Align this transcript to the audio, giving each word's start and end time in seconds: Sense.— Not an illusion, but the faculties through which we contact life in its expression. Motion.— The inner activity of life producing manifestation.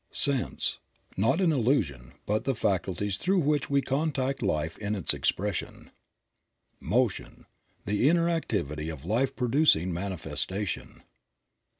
Sense.— 0.11 0.79
Not 1.15 1.39
an 1.41 1.51
illusion, 1.51 2.13
but 2.25 2.43
the 2.43 2.55
faculties 2.55 3.17
through 3.19 3.37
which 3.37 3.69
we 3.69 3.83
contact 3.83 4.41
life 4.41 4.75
in 4.79 4.95
its 4.95 5.13
expression. 5.13 5.91
Motion.— 6.79 7.45
The 7.85 8.09
inner 8.09 8.27
activity 8.27 8.89
of 8.89 9.05
life 9.05 9.35
producing 9.35 9.93
manifestation. 9.93 11.03